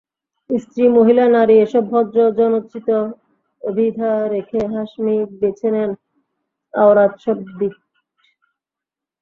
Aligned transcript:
স্ত্রী, 0.49 0.83
মহিলা, 0.97 1.25
নারী—এসব 1.29 1.83
ভদ্র-জনোচিত 1.91 2.87
অভিধা 3.61 4.11
রেখে 4.33 4.59
হাশমি 4.71 5.15
বেছে 5.39 5.69
নেন 5.73 5.91
আওরাত 6.73 7.13
শব্দিট। 7.23 7.75